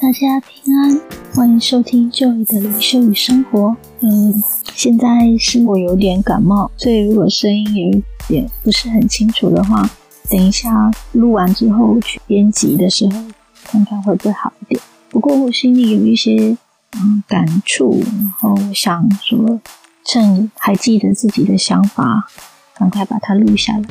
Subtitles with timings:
[0.00, 1.00] 大家平安，
[1.34, 3.76] 欢迎收听 Joy 的灵修与生活。
[3.98, 4.40] 嗯、
[4.72, 5.06] 现在
[5.40, 9.90] 是我有点感冒，所以如果声音有一点不是很清楚的话，
[10.30, 13.24] 等一下录完之后去编辑的时候，
[13.64, 14.80] 看看会不会好一点。
[15.10, 16.56] 不过我心里有一些
[16.92, 19.60] 嗯感触，然后我想说，
[20.04, 22.28] 趁还记得自己的想法，
[22.76, 23.82] 赶快把它录下来。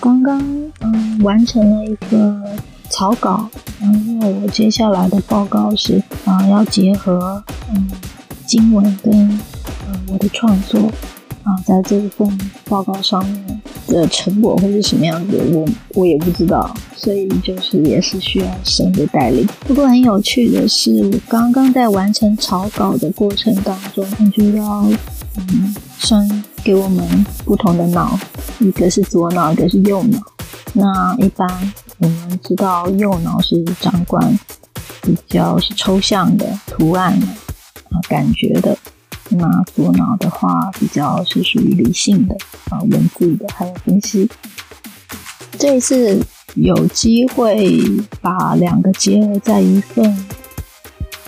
[0.00, 0.42] 刚刚
[0.80, 2.42] 嗯完成了一个
[2.88, 3.50] 草稿。
[3.82, 7.42] 嗯，因为我接下来的报告是啊，要结合
[7.74, 7.88] 嗯
[8.46, 9.12] 经文跟
[9.86, 10.78] 呃我的创作
[11.42, 19.44] 啊，在这一份报告上面的成果会是什么样子，我我也不知道，所以就是也是需要神的带领。
[19.66, 24.86] 不过很有趣的是，我刚刚在完成草稿的过程当中，感觉到
[25.36, 28.16] 嗯神给我们不同的脑，
[28.60, 30.20] 一个是左脑，一个是右脑。
[30.72, 31.72] 那一般。
[32.02, 34.36] 我们知道右脑是掌管
[35.02, 37.12] 比较是抽象的图案
[37.90, 38.76] 啊感觉的，
[39.28, 42.34] 那左脑的话比较是属于理性的
[42.70, 44.28] 啊文字的还有分析。
[45.56, 46.20] 这一次
[46.56, 47.78] 有机会
[48.20, 50.26] 把两个结合在一份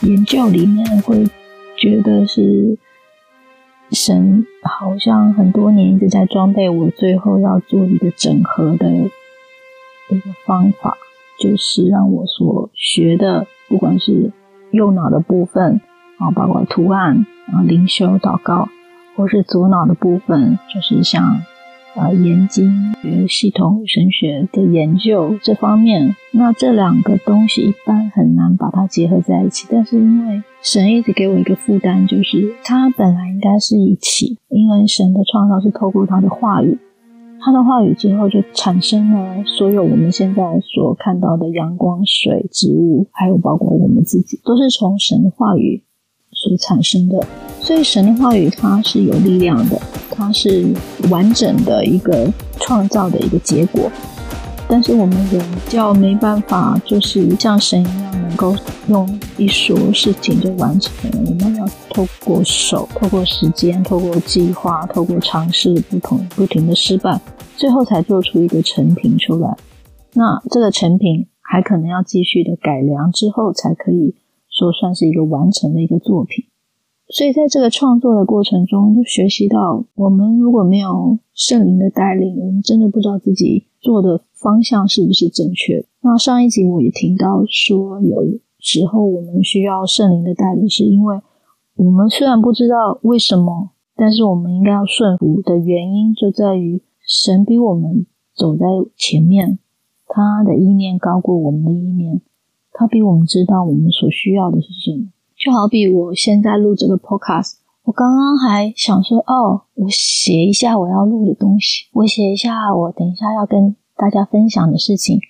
[0.00, 1.24] 研究里面，会
[1.78, 2.76] 觉得是
[3.92, 8.90] 神好像很多年一直在装备我，最后要做一个整合的。
[10.10, 10.96] 一个方法
[11.40, 14.32] 就是让我所学的，不管是
[14.70, 15.80] 右脑的部分
[16.18, 18.68] 啊，包括图案啊、灵修、祷告，
[19.16, 21.42] 或是左脑的部分，就是像
[21.94, 26.14] 啊研经学系统神学的研究这方面。
[26.32, 36.78] 那这两个东西一般很难把它结合在一起，但是因为神一直给我一个负担，就是它本来应该是一起，因为神的创造是透过他的话语。
[37.44, 45.84] 他的话语之后，就产生了所有我们现在所看到的阳光、水、植物，还有包括我们自己，都是从神的话语
[46.32, 47.24] 所产生的。
[47.60, 50.66] 所以，神的话语它是有力量的，它是
[51.10, 53.90] 完整的一个创造的一个结果。
[54.68, 58.56] 但是我们人叫没办法，就是像神一样，能够
[58.88, 60.92] 用一说事情就完成。
[61.24, 67.20] 我们要透过手，透过时间，透过计划，透过尝试，不同不停的失败，
[67.56, 69.56] 最后才做出一个成品出来。
[70.14, 74.14] 那这个成品还可能要继续的改良之后，才可以
[74.48, 76.44] 说算是一个完成的一个作品。
[77.08, 85.84] 所以在这个创作的过程中，就学习到，我们如果没有圣灵的带领，我们真的不知道自己做的方向是不是正确。
[86.00, 88.24] 那上一集我也听到说，有
[88.58, 91.20] 时候我们需要圣灵的带领，是因为
[91.76, 99.60] 我们虽然不知道为什么，但是我们应该要顺服的原因，就在于神比我们走在前面，
[100.08, 102.20] 他的意念高过我们的意念，
[102.72, 105.06] 他比我们知道我们所需要的是什么。
[105.36, 115.20] 就好比我现在录这个 podcast，我刚刚还想说，哦，我写一下我要录的东西，我写一下我等一下要跟大家分享的事情，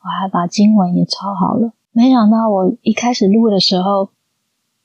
[0.00, 1.72] 我还把经文也抄好了。
[1.92, 4.08] 没想到我一开始录的时候，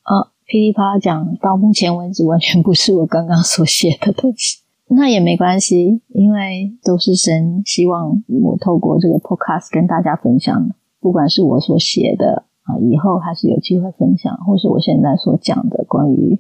[0.04, 4.60] 呃，噼里啪啦讲，到目前为止完全不是我刚刚所写的东西。
[4.90, 12.44] 那也没关系，因为都是神希望我透过这个 podcast 跟大家分享，不管是我所写的。
[12.68, 16.38] 啊，以后还是有机会分享，或是我现在所讲的关于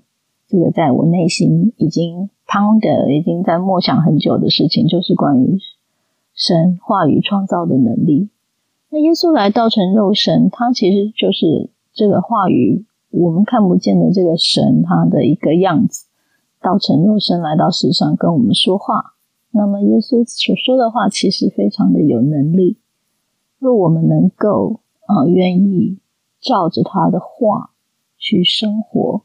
[0.49, 5.57] 这个在我内心已经 ponder 已经在默想很久的事情，就是关于
[6.35, 8.27] 神话语创造的能力。
[8.89, 16.06] 那耶稣来道成肉身，他其实就是这个话语，我们看不见的这个神，他的一个样子，
[16.67, 19.13] 道成肉身来到世上跟我们说话。
[19.51, 22.77] 那么耶稣所说的话，其实非常的有能力。
[23.59, 25.99] 若我们能够啊，愿意。
[26.39, 27.71] 照着他的话
[28.19, 29.23] 去生活，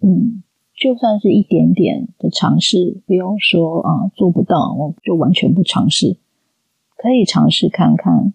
[0.00, 0.42] 嗯，
[0.74, 6.16] 就算是一点点的尝试，不用说啊做不到，我就完全不尝试，
[6.96, 8.32] 可以尝试看看，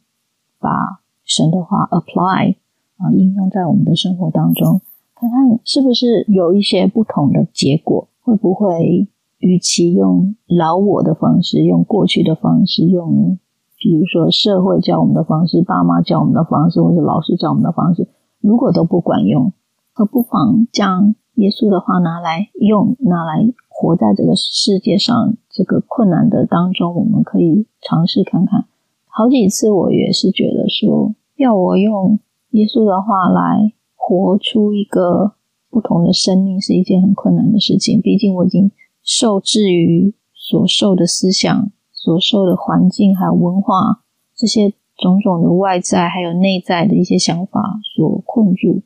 [0.59, 2.57] 把神的话 apply
[2.97, 4.81] 啊应用在我们的生活当中，
[5.29, 9.07] 看看是不是有一些不同的结果，会不会
[9.39, 13.37] 与其用老我的方式，用过去的方式，用。
[13.79, 18.07] 比如说，社会教我们的方式，爸妈教我们的方式，或者老师教我们的方式，
[18.39, 19.51] 如果都不管用，
[19.93, 28.63] 可不妨将耶稣的话拿来用，拿来活在这个世界上这个困难的当中，我们可以尝试看看。
[29.07, 32.19] 好几次我也是觉得说，要我用
[32.51, 33.73] 耶稣的话来
[34.05, 35.33] 活出一个
[35.69, 38.01] 不同的生命，是一件很困难的事情。
[38.01, 38.71] 毕竟我已经
[39.03, 41.71] 受制于所受的思想。
[41.95, 44.03] 所受的环境还有文化
[44.35, 48.81] 这些种种的外在还有内在的一些想法所困住，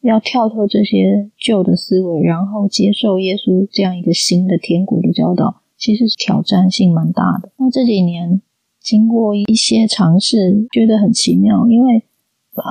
[0.00, 7.52] 要跳脱这些旧的思维，然后接受耶稣这样一个新的天国的教导，其实挑战性蛮大的。
[7.58, 8.42] 那这几年
[8.80, 12.02] 经过一些尝试，觉得很奇妙，因为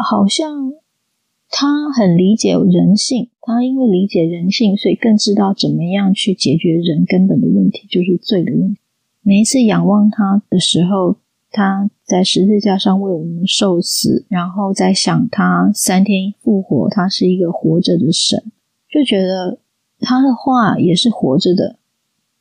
[0.03, 0.73] 好像
[1.49, 8.79] 他很理解人性，他因为理解人性，所以更知道怎么样去解决人根本的问题，就是罪的问题。
[9.21, 11.17] 每一次仰望他的时候，
[11.49, 18.43] 他在十字架上为我们受死，然后在想他三天复活，他是一个活着的神，
[18.89, 19.59] 就觉得
[19.99, 21.77] 他的话也是活着的。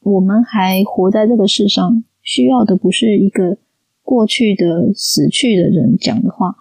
[0.01, 3.59] 我们还活在这个世上，需要的不是一个
[4.03, 6.55] 过去的死去的人讲的话，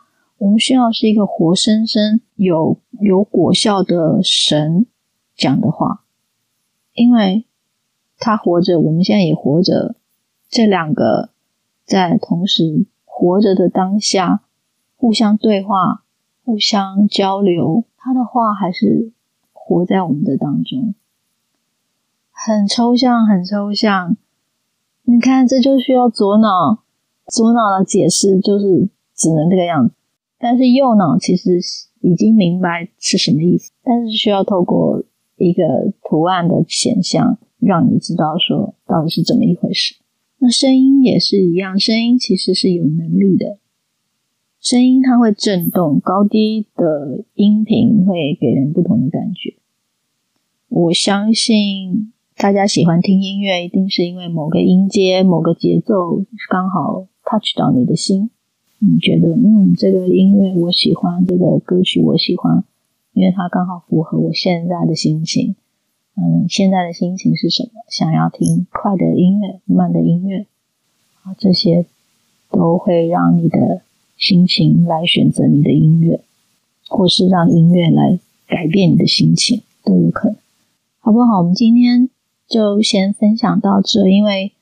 [0.46, 4.86] 我们需要是一个活生生有有果效的神
[5.36, 6.04] 讲的话，
[6.94, 7.46] 因为
[8.20, 9.96] 他活着，我们现在也活着。
[10.48, 11.32] 这两个
[11.84, 14.44] 在同时活着的当下，
[14.96, 16.04] 互相对话、
[16.44, 19.12] 互相交流，他的话还是
[19.52, 20.94] 活在我们的当中，
[22.30, 24.16] 很抽象，很抽象。
[25.06, 26.84] 你看，这就需要左脑，
[27.26, 29.96] 左脑的解释就是只能这个样子，
[30.38, 31.60] 但是右脑其实
[32.02, 35.04] 已经明白是什么意思，但是需要透过
[35.38, 35.64] 一个
[36.04, 39.96] 图案的显象，让你知道说到底是怎么一回事。
[40.38, 43.58] 那声音也是一样，声音其实是有能力的。
[44.60, 49.56] 声音它会震动，高低的音频会给人不同的感觉。
[50.68, 58.32] 我相信大家喜欢听音乐，一定是因为某个音阶、某个节奏刚好 touch 到你的心，
[58.88, 62.64] 你觉得嗯，这个音乐我喜欢，这个歌曲我喜欢，
[63.14, 65.56] 因为它刚好符合我现在的心情。
[66.16, 67.82] 嗯，现在的心情是什么？
[67.90, 70.46] 想要听快的音乐、慢的音乐
[71.24, 71.86] 啊，这些
[72.50, 73.82] 都会让你的
[74.16, 76.22] 心情来选择你的音乐，
[76.88, 80.38] 或是让音乐来改变你的心情，都有可能，
[81.00, 81.40] 好不好？
[81.40, 82.10] 我们今天
[82.48, 84.54] 就先分享到这，因为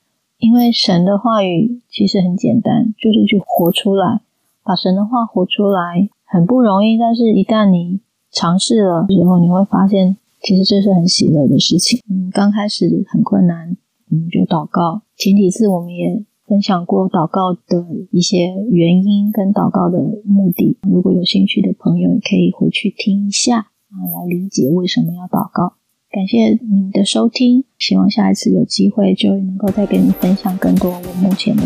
[0.44, 4.20] 因为神的话语其实很简单，就是去活出来，
[4.64, 10.18] 把神的话活出来很不容易，但是一旦你尝试了之后，你会发现。
[10.46, 12.02] 其实这是很喜乐的事情。
[12.10, 13.78] 嗯，刚开始很困难，
[14.12, 15.04] 我们就祷告。
[15.16, 20.78] 前几次我们也分享过祷告的一些原因跟祷告的目的。
[20.82, 25.76] 如果有兴趣的朋友，可以回去听一下啊，来理解为什么要祷告。
[26.14, 31.64] 感谢你的收听，希望下一次有机会就能够再跟你分享更多我目前的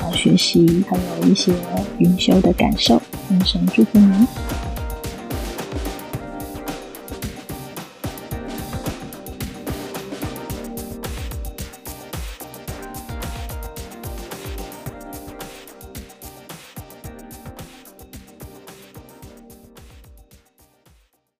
[0.00, 1.52] 呃学习，还有一些
[1.98, 3.00] 云修的感受。
[3.30, 4.65] 愿神祝福你。